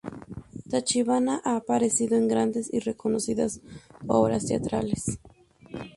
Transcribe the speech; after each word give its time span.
Tachibana 0.69 1.41
ha 1.43 1.53
aparecido 1.59 2.17
en 2.17 2.27
grandes 2.27 2.73
y 2.73 2.79
reconocidas 2.79 3.61
obras 4.07 4.47
teatrales. 4.47 5.19